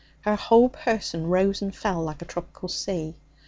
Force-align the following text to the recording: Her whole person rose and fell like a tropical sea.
Her 0.21 0.35
whole 0.35 0.67
person 0.67 1.27
rose 1.27 1.61
and 1.61 1.75
fell 1.75 2.01
like 2.01 2.23
a 2.23 2.25
tropical 2.25 2.69
sea. 2.69 3.13